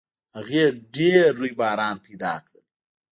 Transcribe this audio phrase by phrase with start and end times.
[0.37, 0.63] هغې
[0.95, 2.63] ډېر رویباران پیدا کړل